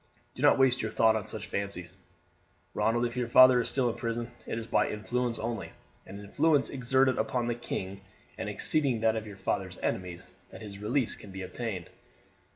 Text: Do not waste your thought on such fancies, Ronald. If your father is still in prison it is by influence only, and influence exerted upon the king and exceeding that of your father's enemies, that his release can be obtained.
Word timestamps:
Do 0.33 0.41
not 0.41 0.57
waste 0.57 0.81
your 0.81 0.89
thought 0.89 1.15
on 1.15 1.27
such 1.27 1.45
fancies, 1.45 1.95
Ronald. 2.73 3.05
If 3.05 3.15
your 3.15 3.27
father 3.27 3.61
is 3.61 3.69
still 3.69 3.87
in 3.87 3.95
prison 3.95 4.31
it 4.47 4.57
is 4.57 4.65
by 4.65 4.89
influence 4.89 5.37
only, 5.37 5.73
and 6.07 6.19
influence 6.19 6.71
exerted 6.71 7.19
upon 7.19 7.45
the 7.45 7.53
king 7.53 8.01
and 8.35 8.49
exceeding 8.49 9.01
that 9.01 9.15
of 9.15 9.27
your 9.27 9.37
father's 9.37 9.77
enemies, 9.83 10.31
that 10.49 10.63
his 10.63 10.79
release 10.79 11.15
can 11.15 11.29
be 11.29 11.43
obtained. 11.43 11.91